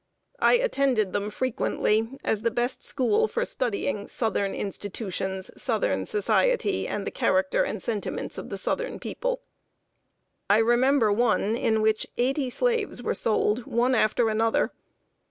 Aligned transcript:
I 0.39 0.53
attended 0.53 1.13
them 1.13 1.29
frequently, 1.29 2.09
as 2.23 2.41
the 2.41 2.49
best 2.49 2.81
school 2.81 3.27
for 3.27 3.45
"studying 3.45 4.07
southern 4.07 4.55
institutions, 4.55 5.51
southern 5.55 6.07
society, 6.07 6.87
and 6.87 7.05
the 7.05 7.11
character 7.11 7.61
and 7.63 7.83
sentiments 7.83 8.39
of 8.39 8.49
the 8.49 8.57
southern 8.57 8.97
people." 8.99 9.41
I 10.49 10.57
remember 10.57 11.11
one 11.13 11.55
in 11.55 11.83
which 11.83 12.07
eighty 12.17 12.49
slaves 12.49 13.03
were 13.03 13.13
sold, 13.13 13.67
one 13.67 13.93
after 13.93 14.27
another. 14.27 14.71